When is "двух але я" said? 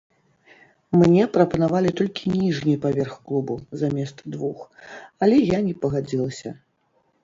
4.37-5.65